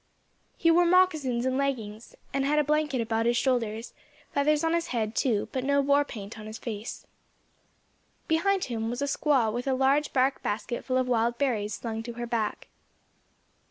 He 0.57 0.71
wore 0.71 0.87
moccasins 0.87 1.45
and 1.45 1.59
leggins, 1.59 2.15
and 2.33 2.43
had 2.43 2.57
a 2.57 2.63
blanket 2.63 3.01
about 3.01 3.27
his 3.27 3.37
shoulders; 3.37 3.93
feathers 4.33 4.63
on 4.63 4.73
his 4.73 4.87
head, 4.87 5.15
too; 5.15 5.47
but 5.51 5.63
no 5.63 5.79
war 5.79 6.03
paint 6.03 6.39
on 6.39 6.47
his 6.47 6.57
face. 6.57 7.05
Behind 8.27 8.63
him 8.63 8.89
was 8.89 9.03
a 9.03 9.05
squaw 9.05 9.53
with 9.53 9.67
a 9.67 9.77
great 9.77 10.11
bark 10.11 10.41
basket 10.41 10.83
full 10.83 10.97
of 10.97 11.07
wild 11.07 11.37
berries, 11.37 11.75
slung 11.75 12.01
to 12.01 12.13
her 12.13 12.25
back. 12.25 12.67